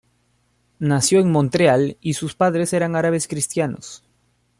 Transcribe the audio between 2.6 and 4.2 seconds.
eran árabes cristianos.